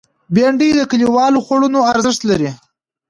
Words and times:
بېنډۍ 0.33 0.69
د 0.75 0.81
کلیوالو 0.91 1.43
خوړونو 1.45 1.79
ارزښت 1.91 2.21
لري 2.29 2.49